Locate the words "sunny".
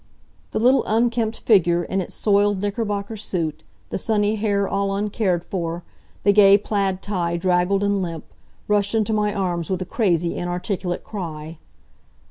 3.99-4.33